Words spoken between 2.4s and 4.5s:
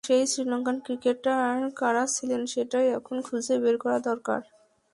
সেটাই এখন খুঁজে বের করা দরকার।